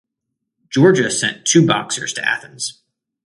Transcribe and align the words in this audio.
Georgia 0.71 1.11
sent 1.11 1.45
two 1.45 1.63
boxers 1.67 2.11
to 2.11 2.27
Athens. 2.27 2.81